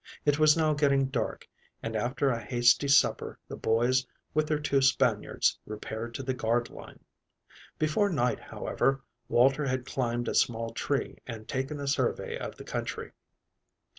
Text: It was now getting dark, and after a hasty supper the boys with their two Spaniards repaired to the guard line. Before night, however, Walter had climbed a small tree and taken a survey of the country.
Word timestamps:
It 0.25 0.39
was 0.39 0.57
now 0.57 0.73
getting 0.73 1.09
dark, 1.09 1.47
and 1.83 1.95
after 1.95 2.29
a 2.31 2.41
hasty 2.41 2.87
supper 2.87 3.37
the 3.47 3.55
boys 3.55 4.07
with 4.33 4.47
their 4.47 4.57
two 4.57 4.81
Spaniards 4.81 5.59
repaired 5.63 6.15
to 6.15 6.23
the 6.23 6.33
guard 6.33 6.71
line. 6.71 7.05
Before 7.77 8.09
night, 8.09 8.39
however, 8.39 9.03
Walter 9.27 9.67
had 9.67 9.85
climbed 9.85 10.27
a 10.27 10.33
small 10.33 10.71
tree 10.73 11.17
and 11.27 11.47
taken 11.47 11.79
a 11.79 11.87
survey 11.87 12.35
of 12.39 12.55
the 12.55 12.63
country. 12.63 13.11